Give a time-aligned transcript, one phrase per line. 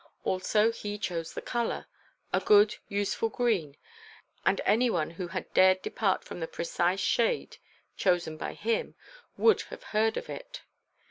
[0.23, 1.85] Also, he chose the colour:
[2.33, 3.77] a good, useful green;
[4.43, 7.57] and anyone who had dared depart from the precise shade
[7.95, 8.95] chosen by him,
[9.37, 10.63] would have heard of it.